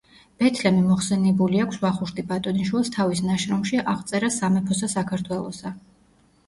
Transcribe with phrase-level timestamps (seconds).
[0.43, 5.79] ბეთლემი მოხსენიებული აქვს ვახუშტი ბატონიშვილს თავის ნაშრომში „აღწერა სამეფოსა საქართველოსა“.